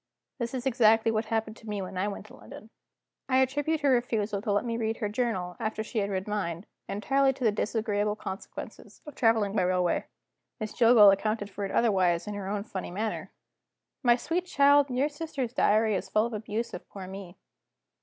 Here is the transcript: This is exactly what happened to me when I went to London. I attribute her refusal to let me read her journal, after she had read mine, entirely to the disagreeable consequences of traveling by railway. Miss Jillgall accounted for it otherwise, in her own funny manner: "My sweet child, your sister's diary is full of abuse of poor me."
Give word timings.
This 0.39 0.55
is 0.55 0.65
exactly 0.65 1.11
what 1.11 1.25
happened 1.25 1.55
to 1.57 1.69
me 1.69 1.79
when 1.79 1.95
I 1.95 2.07
went 2.07 2.25
to 2.25 2.35
London. 2.35 2.71
I 3.29 3.37
attribute 3.37 3.81
her 3.81 3.91
refusal 3.91 4.41
to 4.41 4.51
let 4.51 4.65
me 4.65 4.75
read 4.75 4.97
her 4.97 5.09
journal, 5.09 5.55
after 5.59 5.83
she 5.83 5.99
had 5.99 6.09
read 6.09 6.27
mine, 6.27 6.65
entirely 6.89 7.33
to 7.33 7.43
the 7.43 7.51
disagreeable 7.51 8.15
consequences 8.15 9.03
of 9.05 9.13
traveling 9.13 9.55
by 9.55 9.61
railway. 9.61 10.07
Miss 10.59 10.73
Jillgall 10.73 11.11
accounted 11.13 11.51
for 11.51 11.65
it 11.65 11.71
otherwise, 11.71 12.25
in 12.25 12.33
her 12.33 12.47
own 12.47 12.63
funny 12.63 12.89
manner: 12.89 13.31
"My 14.01 14.15
sweet 14.15 14.47
child, 14.47 14.89
your 14.89 15.07
sister's 15.07 15.53
diary 15.53 15.93
is 15.93 16.09
full 16.09 16.25
of 16.25 16.33
abuse 16.33 16.73
of 16.73 16.89
poor 16.89 17.05
me." 17.05 17.37